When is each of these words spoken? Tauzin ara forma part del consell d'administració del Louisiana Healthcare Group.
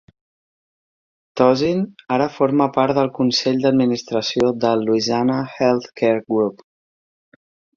Tauzin 1.41 1.83
ara 2.15 2.27
forma 2.39 2.67
part 2.79 2.97
del 3.01 3.11
consell 3.19 3.61
d'administració 3.67 4.49
del 4.65 4.83
Louisiana 4.89 5.37
Healthcare 5.59 6.25
Group. 6.35 6.67